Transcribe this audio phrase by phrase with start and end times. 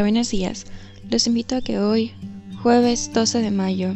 [0.00, 0.64] Buenos días.
[1.10, 2.12] Los invito a que hoy,
[2.62, 3.94] jueves 12 de mayo,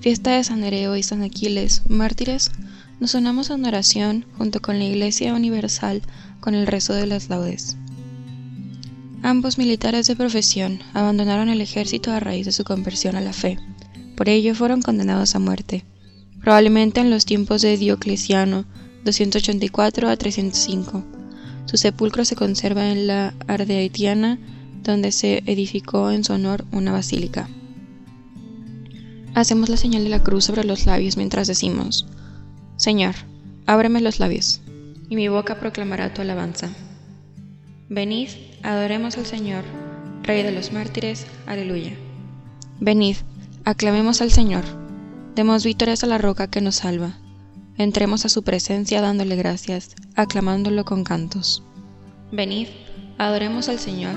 [0.00, 2.50] fiesta de San Nereo y San Aquiles, mártires,
[2.98, 6.00] nos unamos una oración junto con la Iglesia Universal
[6.40, 7.76] con el rezo de las laudes.
[9.22, 13.58] Ambos militares de profesión abandonaron el ejército a raíz de su conversión a la fe.
[14.16, 15.84] Por ello fueron condenados a muerte,
[16.40, 18.64] probablemente en los tiempos de Diocleciano,
[19.04, 21.04] 284 a 305.
[21.66, 24.38] Su sepulcro se conserva en la Ardeaitiana
[24.84, 27.48] donde se edificó en su honor una basílica.
[29.34, 32.06] Hacemos la señal de la cruz sobre los labios mientras decimos,
[32.76, 33.14] Señor,
[33.66, 34.60] ábreme los labios,
[35.08, 36.68] y mi boca proclamará tu alabanza.
[37.88, 38.28] Venid,
[38.62, 39.64] adoremos al Señor,
[40.22, 41.92] Rey de los mártires, aleluya.
[42.80, 43.16] Venid,
[43.64, 44.64] aclamemos al Señor,
[45.34, 47.18] demos vítores a la roca que nos salva.
[47.76, 51.62] Entremos a su presencia dándole gracias, aclamándolo con cantos.
[52.32, 52.68] Venid,
[53.18, 54.16] adoremos al Señor,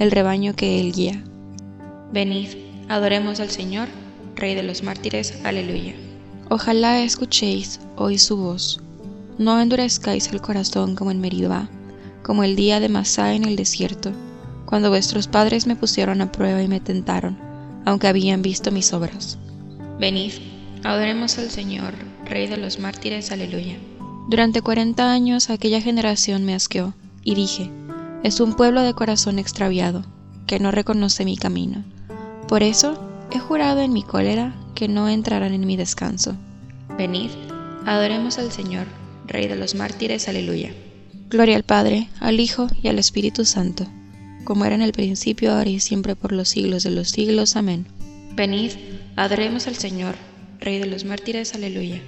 [0.00, 1.22] el rebaño que Él guía.
[2.10, 2.48] Venid,
[2.88, 3.86] adoremos al Señor,
[4.34, 5.94] Rey de los mártires, aleluya.
[6.48, 8.80] Ojalá escuchéis hoy su voz,
[9.36, 11.68] no endurezcáis el corazón como en Meribá,
[12.22, 14.10] como el día de Masá en el desierto,
[14.64, 17.38] cuando vuestros padres me pusieron a prueba y me tentaron,
[17.84, 19.38] aunque habían visto mis obras.
[19.98, 20.32] Venid,
[20.82, 21.92] adoremos al Señor,
[22.24, 23.76] Rey de los mártires, aleluya.
[24.30, 27.70] Durante cuarenta años aquella generación me asqueó, y dije,
[28.22, 30.04] es un pueblo de corazón extraviado,
[30.46, 31.84] que no reconoce mi camino.
[32.48, 32.98] Por eso
[33.30, 36.36] he jurado en mi cólera que no entrarán en mi descanso.
[36.98, 37.30] Venid,
[37.86, 38.86] adoremos al Señor,
[39.26, 40.74] Rey de los mártires, aleluya.
[41.28, 43.86] Gloria al Padre, al Hijo y al Espíritu Santo,
[44.44, 47.56] como era en el principio, ahora y siempre por los siglos de los siglos.
[47.56, 47.86] Amén.
[48.34, 48.72] Venid,
[49.16, 50.16] adoremos al Señor,
[50.58, 52.02] Rey de los mártires, aleluya.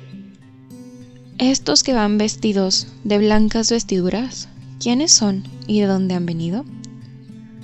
[1.38, 4.48] Estos que van vestidos de blancas vestiduras
[4.82, 6.64] ¿Quiénes son y de dónde han venido?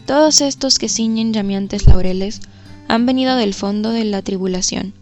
[0.07, 2.41] Todos estos que ciñen llameantes laureles
[2.87, 4.95] han venido del fondo de la tribulación.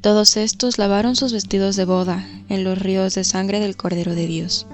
[0.00, 4.26] Todos estos lavaron sus vestidos de boda en los ríos de sangre del Cordero de
[4.26, 4.66] Dios.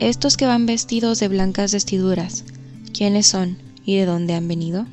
[0.00, 2.42] Estos que van vestidos de blancas vestiduras,
[2.92, 4.86] ¿quiénes son y de dónde han venido?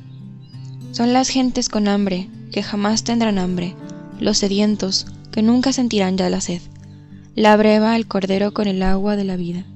[0.92, 3.74] Son las gentes con hambre, que jamás tendrán hambre,
[4.20, 6.62] los sedientos, que nunca sentirán ya la sed.
[7.34, 9.66] La breva el Cordero con el agua de la vida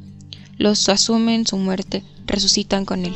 [0.59, 3.15] los asumen su muerte, resucitan con él.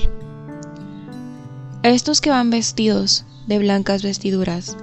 [1.83, 4.77] Estos que van vestidos de blancas vestiduras,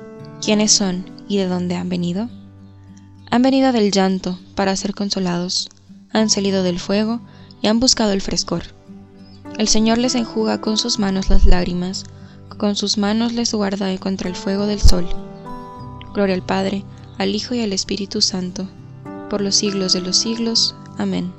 [0.43, 2.29] ¿quiénes son y de dónde han venido?
[3.31, 5.69] Han venido del llanto para ser consolados,
[6.11, 7.21] han salido del fuego
[7.61, 8.63] y han buscado el frescor.
[9.57, 12.03] El Señor les enjuga con sus manos las lágrimas,
[12.57, 15.07] con sus manos les guarda contra el fuego del sol.
[16.13, 16.83] Gloria al Padre,
[17.17, 18.67] al Hijo y al Espíritu Santo,
[19.29, 20.75] por los siglos de los siglos.
[20.97, 21.38] Amén.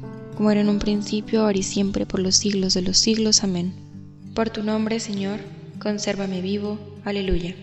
[0.35, 3.43] como era en un principio, ahora y siempre, por los siglos de los siglos.
[3.43, 3.73] Amén.
[4.33, 5.39] Por tu nombre, Señor,
[5.79, 6.79] consérvame vivo.
[7.03, 7.55] Aleluya.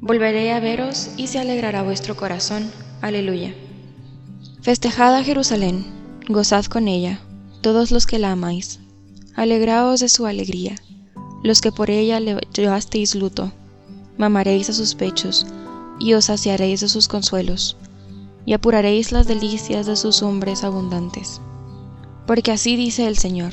[0.00, 2.70] Volveré a veros y se alegrará vuestro corazón.
[3.00, 3.54] Aleluya.
[4.60, 5.84] Festejad a Jerusalén,
[6.28, 7.20] gozad con ella,
[7.60, 8.80] todos los que la amáis.
[9.34, 10.74] Alegraos de su alegría,
[11.42, 13.52] los que por ella le llevasteis luto,
[14.16, 15.46] mamaréis a sus pechos,
[15.98, 17.76] y os saciaréis de sus consuelos,
[18.46, 21.40] y apuraréis las delicias de sus hombres abundantes.
[22.26, 23.52] Porque así dice el Señor,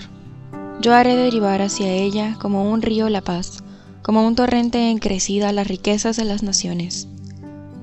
[0.81, 3.63] yo haré derivar hacia ella como un río la paz,
[4.01, 7.07] como un torrente en crecida las riquezas de las naciones.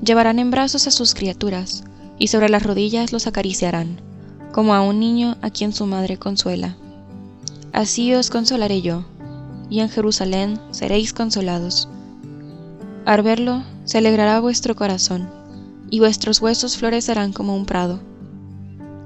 [0.03, 1.85] Llevarán en brazos a sus criaturas,
[2.19, 4.01] y sobre las rodillas los acariciarán
[4.53, 6.77] como a un niño a quien su madre consuela.
[7.73, 9.05] Así os consolaré yo,
[9.71, 11.89] y en Jerusalén seréis consolados.
[13.05, 15.29] Al verlo, se alegrará vuestro corazón,
[15.91, 18.01] y vuestros huesos florecerán como un prado.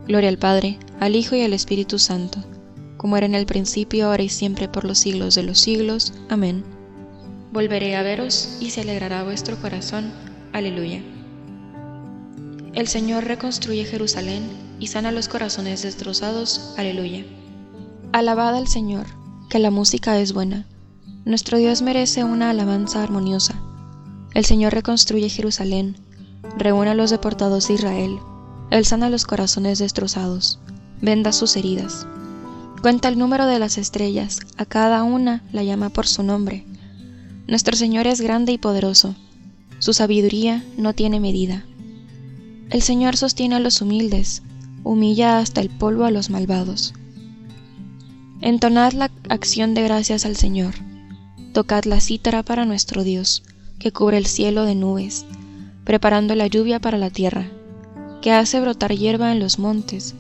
[0.06, 2.38] Gloria al Padre, al Hijo y al Espíritu Santo,
[2.96, 6.12] como era en el principio, ahora y siempre, por los siglos de los siglos.
[6.29, 6.64] Amén.
[7.52, 10.12] Volveré a veros, y se alegrará vuestro corazón.
[10.52, 11.02] Aleluya.
[12.75, 14.44] El Señor reconstruye Jerusalén
[14.79, 16.75] y sana los corazones destrozados.
[16.79, 17.25] Aleluya.
[18.12, 19.06] Alabad al Señor,
[19.50, 20.67] que la música es buena.
[21.25, 23.61] Nuestro Dios merece una alabanza armoniosa.
[24.34, 25.96] El Señor reconstruye Jerusalén,
[26.56, 28.19] reúne a los deportados de Israel.
[28.71, 30.59] Él sana los corazones destrozados,
[31.00, 32.06] venda sus heridas.
[32.81, 36.65] Cuenta el número de las estrellas, a cada una la llama por su nombre.
[37.47, 39.15] Nuestro Señor es grande y poderoso,
[39.79, 41.65] su sabiduría no tiene medida.
[42.71, 44.43] El Señor sostiene a los humildes,
[44.85, 46.94] humilla hasta el polvo a los malvados.
[48.41, 50.75] Entonad la acción de gracias al Señor,
[51.53, 53.43] tocad la cítara para nuestro Dios,
[53.79, 55.27] que cubre el cielo de nubes,
[55.84, 57.46] preparando la lluvia para la tierra,
[58.20, 60.14] que hace brotar hierba en los montes,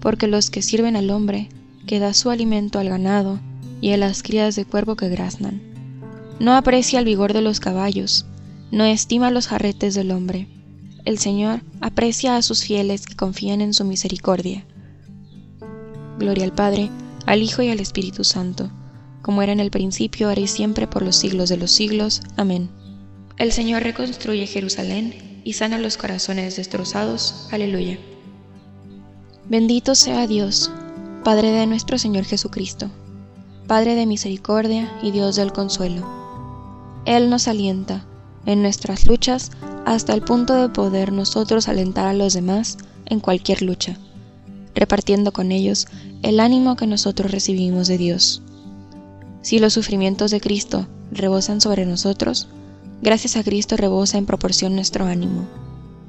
[0.00, 1.48] porque los que sirven al hombre,
[1.86, 3.40] que da su alimento al ganado
[3.80, 5.60] y a las crías de cuervo que graznan.
[6.40, 8.26] No aprecia el vigor de los caballos,
[8.70, 10.48] no estima los jarretes del hombre
[11.08, 14.66] el Señor aprecia a sus fieles que confían en su misericordia.
[16.18, 16.90] Gloria al Padre,
[17.24, 18.70] al Hijo y al Espíritu Santo,
[19.22, 22.20] como era en el principio, ahora y siempre, por los siglos de los siglos.
[22.36, 22.68] Amén.
[23.38, 27.46] El Señor reconstruye Jerusalén y sana los corazones destrozados.
[27.52, 27.96] Aleluya.
[29.48, 30.72] Bendito sea Dios,
[31.22, 32.90] Padre de nuestro Señor Jesucristo,
[33.68, 36.04] Padre de misericordia y Dios del consuelo.
[37.04, 38.04] Él nos alienta
[38.44, 39.52] en nuestras luchas
[39.86, 42.76] hasta el punto de poder nosotros alentar a los demás
[43.06, 43.96] en cualquier lucha,
[44.74, 45.86] repartiendo con ellos
[46.22, 48.42] el ánimo que nosotros recibimos de Dios.
[49.42, 52.48] Si los sufrimientos de Cristo rebosan sobre nosotros,
[53.02, 55.46] gracias a Cristo rebosa en proporción nuestro ánimo.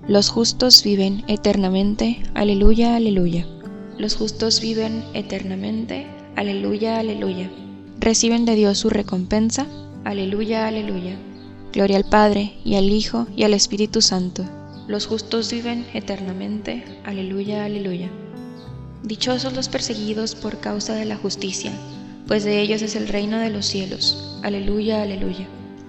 [0.08, 3.46] Los justos viven eternamente, aleluya, aleluya.
[3.98, 7.50] Los justos viven eternamente, aleluya, aleluya.
[8.00, 9.67] Reciben de Dios su recompensa,
[10.05, 11.15] aleluya, aleluya.
[11.74, 14.43] Gloria al Padre, y al Hijo, y al Espíritu Santo.
[14.88, 16.84] Los justos viven eternamente.
[17.03, 18.10] Aleluya, aleluya.
[19.03, 21.72] Dichosos los perseguidos por causa de la justicia,
[22.25, 24.39] pues de ellos es el reino de los cielos.
[24.41, 25.48] Aleluya, aleluya.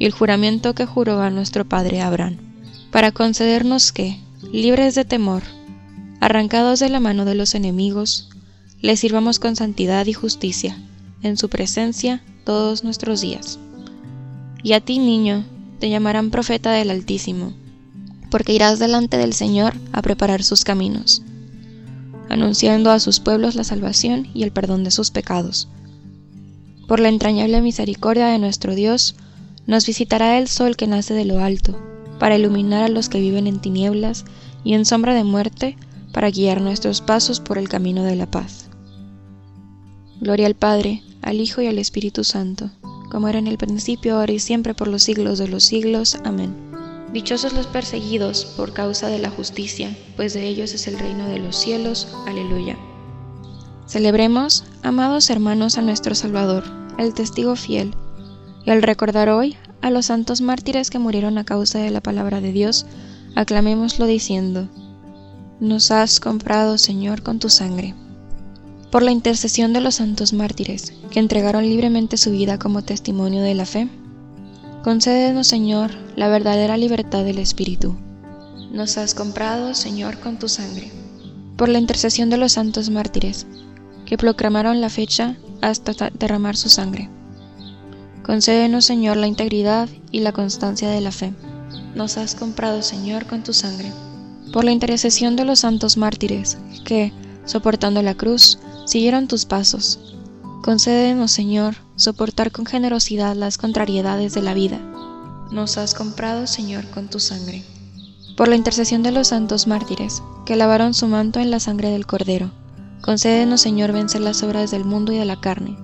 [0.00, 2.38] y el juramento que juró a nuestro padre Abraham,
[2.90, 4.18] para concedernos que,
[4.50, 5.42] libres de temor,
[6.20, 8.30] arrancados de la mano de los enemigos,
[8.80, 10.78] le sirvamos con santidad y justicia
[11.22, 13.58] en su presencia todos nuestros días.
[14.62, 15.44] Y a ti, niño,
[15.80, 17.52] te llamarán profeta del Altísimo,
[18.30, 21.20] porque irás delante del Señor a preparar sus caminos,
[22.30, 25.68] anunciando a sus pueblos la salvación y el perdón de sus pecados.
[26.88, 29.14] Por la entrañable misericordia de nuestro Dios,
[29.70, 31.78] nos visitará el sol que nace de lo alto,
[32.18, 34.24] para iluminar a los que viven en tinieblas
[34.64, 35.76] y en sombra de muerte,
[36.12, 38.68] para guiar nuestros pasos por el camino de la paz.
[40.20, 42.72] Gloria al Padre, al Hijo y al Espíritu Santo,
[43.12, 46.16] como era en el principio, ahora y siempre, por los siglos de los siglos.
[46.24, 46.52] Amén.
[47.12, 51.38] Dichosos los perseguidos por causa de la justicia, pues de ellos es el reino de
[51.38, 52.08] los cielos.
[52.26, 52.76] Aleluya.
[53.86, 56.64] Celebremos, amados hermanos, a nuestro Salvador,
[56.98, 57.94] el testigo fiel,
[58.64, 62.40] y al recordar hoy a los santos mártires que murieron a causa de la palabra
[62.40, 62.86] de Dios,
[63.34, 64.68] aclamémoslo diciendo,
[65.60, 67.94] Nos has comprado, Señor, con tu sangre
[68.90, 73.54] por la intercesión de los santos mártires, que entregaron libremente su vida como testimonio de
[73.54, 73.88] la fe.
[74.82, 77.96] Concédenos, Señor, la verdadera libertad del Espíritu.
[78.72, 80.90] Nos has comprado, Señor, con tu sangre.
[81.56, 83.46] Por la intercesión de los santos mártires,
[84.06, 87.08] que proclamaron la fecha hasta derramar su sangre.
[88.22, 91.32] Concédenos, Señor, la integridad y la constancia de la fe.
[91.94, 93.90] Nos has comprado, Señor, con tu sangre.
[94.52, 97.12] Por la intercesión de los santos mártires, que,
[97.44, 100.16] soportando la cruz, siguieron tus pasos.
[100.62, 104.78] Concédenos, Señor, soportar con generosidad las contrariedades de la vida.
[105.50, 107.64] Nos has comprado, Señor, con tu sangre.
[108.36, 112.06] Por la intercesión de los santos mártires, que lavaron su manto en la sangre del
[112.06, 112.50] Cordero,
[113.00, 115.76] concédenos, Señor, vencer las obras del mundo y de la carne.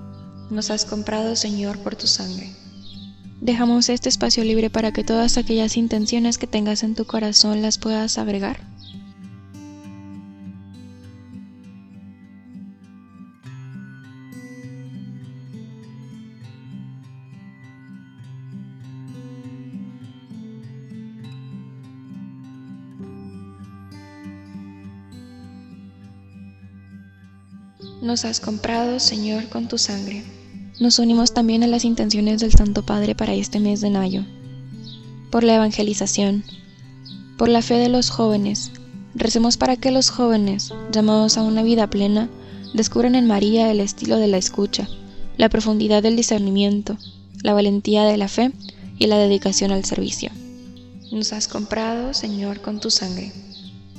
[0.49, 2.53] Nos has comprado, Señor, por tu sangre.
[3.41, 7.77] Dejamos este espacio libre para que todas aquellas intenciones que tengas en tu corazón las
[7.77, 8.61] puedas agregar.
[28.17, 30.23] Nos has comprado, Señor, con tu sangre.
[30.79, 34.25] Nos unimos también a las intenciones del Santo Padre para este mes de mayo.
[35.29, 36.43] Por la evangelización,
[37.37, 38.71] por la fe de los jóvenes,
[39.13, 42.27] recemos para que los jóvenes, llamados a una vida plena,
[42.73, 44.87] descubran en María el estilo de la escucha,
[45.37, 46.97] la profundidad del discernimiento,
[47.43, 48.51] la valentía de la fe
[48.97, 50.31] y la dedicación al servicio.
[51.11, 53.31] Nos has comprado, Señor, con tu sangre.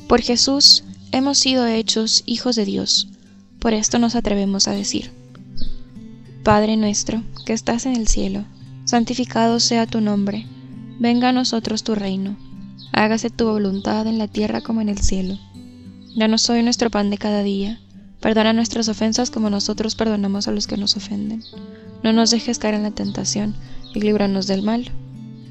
[0.09, 0.83] Por Jesús
[1.13, 3.07] hemos sido hechos hijos de Dios
[3.59, 5.11] por esto nos atrevemos a decir,
[6.45, 8.45] Padre nuestro, que estás en el cielo,
[8.85, 10.47] santificado sea tu nombre,
[10.99, 12.37] venga a nosotros tu reino,
[12.93, 15.38] hágase tu voluntad en la tierra como en el cielo.
[16.17, 17.81] Danos hoy nuestro pan de cada día,
[18.21, 21.43] perdona nuestras ofensas como nosotros perdonamos a los que nos ofenden.
[22.03, 23.55] No nos dejes caer en la tentación
[23.95, 24.91] y líbranos del mal.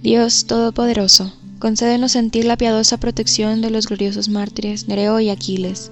[0.02, 5.92] Dios Todopoderoso, concédenos sentir la piadosa protección de los gloriosos mártires Nereo y Aquiles